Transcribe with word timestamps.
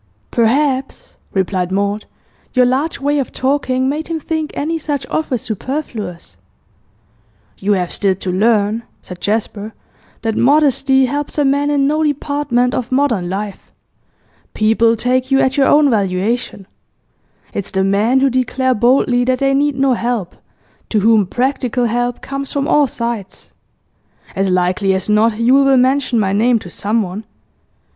'Perhaps,' 0.31 1.15
replied 1.31 1.71
Maud, 1.71 2.05
'your 2.55 2.65
large 2.65 2.99
way 2.99 3.19
of 3.19 3.31
talking 3.31 3.87
made 3.87 4.07
him 4.07 4.19
think 4.19 4.49
any 4.55 4.79
such 4.79 5.05
offer 5.11 5.37
superfluous.' 5.37 6.37
'You 7.59 7.73
have 7.73 7.91
still 7.91 8.15
to 8.15 8.31
learn,' 8.31 8.81
said 9.03 9.21
Jasper, 9.21 9.75
'that 10.23 10.35
modesty 10.35 11.05
helps 11.05 11.37
a 11.37 11.45
man 11.45 11.69
in 11.69 11.85
no 11.85 12.01
department 12.03 12.73
of 12.73 12.91
modern 12.91 13.29
life. 13.29 13.71
People 14.55 14.95
take 14.95 15.29
you 15.29 15.39
at 15.39 15.55
your 15.55 15.67
own 15.67 15.87
valuation. 15.91 16.65
It's 17.53 17.69
the 17.69 17.83
men 17.83 18.21
who 18.21 18.31
declare 18.31 18.73
boldly 18.73 19.23
that 19.25 19.37
they 19.37 19.53
need 19.53 19.75
no 19.75 19.93
help 19.93 20.35
to 20.89 21.01
whom 21.01 21.27
practical 21.27 21.85
help 21.85 22.23
comes 22.23 22.51
from 22.51 22.67
all 22.67 22.87
sides. 22.87 23.51
As 24.35 24.49
likely 24.49 24.95
as 24.95 25.09
not 25.09 25.37
Yule 25.37 25.63
will 25.65 25.77
mention 25.77 26.19
my 26.19 26.33
name 26.33 26.57
to 26.57 26.71
someone. 26.71 27.23